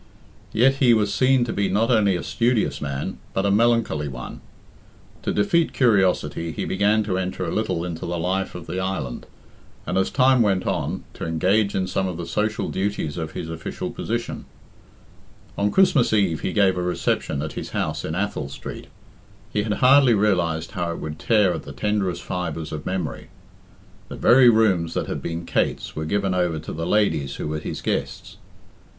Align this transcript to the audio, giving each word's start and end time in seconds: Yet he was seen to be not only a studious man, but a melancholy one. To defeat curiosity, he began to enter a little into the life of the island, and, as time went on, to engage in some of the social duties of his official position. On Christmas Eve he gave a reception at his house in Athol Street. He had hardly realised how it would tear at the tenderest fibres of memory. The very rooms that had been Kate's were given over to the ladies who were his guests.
Yet 0.51 0.77
he 0.77 0.95
was 0.95 1.13
seen 1.13 1.45
to 1.45 1.53
be 1.53 1.69
not 1.69 1.91
only 1.91 2.15
a 2.15 2.23
studious 2.23 2.81
man, 2.81 3.19
but 3.35 3.45
a 3.45 3.51
melancholy 3.51 4.07
one. 4.07 4.41
To 5.21 5.31
defeat 5.31 5.73
curiosity, 5.73 6.51
he 6.51 6.65
began 6.65 7.03
to 7.03 7.19
enter 7.19 7.45
a 7.45 7.51
little 7.53 7.85
into 7.85 8.07
the 8.07 8.17
life 8.17 8.55
of 8.55 8.65
the 8.65 8.79
island, 8.79 9.27
and, 9.85 9.99
as 9.99 10.09
time 10.09 10.41
went 10.41 10.65
on, 10.65 11.03
to 11.13 11.27
engage 11.27 11.75
in 11.75 11.85
some 11.85 12.07
of 12.07 12.17
the 12.17 12.25
social 12.25 12.69
duties 12.69 13.15
of 13.15 13.33
his 13.33 13.47
official 13.47 13.91
position. 13.91 14.45
On 15.55 15.69
Christmas 15.69 16.11
Eve 16.13 16.39
he 16.39 16.51
gave 16.51 16.79
a 16.79 16.81
reception 16.81 17.43
at 17.43 17.53
his 17.53 17.69
house 17.69 18.03
in 18.03 18.15
Athol 18.15 18.49
Street. 18.49 18.87
He 19.53 19.61
had 19.61 19.73
hardly 19.73 20.15
realised 20.15 20.71
how 20.71 20.91
it 20.93 20.97
would 20.97 21.19
tear 21.19 21.53
at 21.53 21.61
the 21.61 21.73
tenderest 21.73 22.23
fibres 22.23 22.71
of 22.71 22.87
memory. 22.87 23.27
The 24.09 24.15
very 24.15 24.49
rooms 24.49 24.95
that 24.95 25.05
had 25.05 25.21
been 25.21 25.45
Kate's 25.45 25.95
were 25.95 26.05
given 26.05 26.33
over 26.33 26.57
to 26.57 26.73
the 26.73 26.87
ladies 26.87 27.35
who 27.35 27.47
were 27.47 27.59
his 27.59 27.81
guests. 27.83 28.37